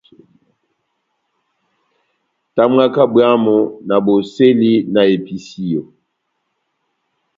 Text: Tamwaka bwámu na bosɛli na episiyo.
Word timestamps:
Tamwaka 2.55 3.01
bwámu 3.13 3.57
na 3.87 3.97
bosɛli 4.05 4.73
na 4.93 5.01
episiyo. 5.15 5.83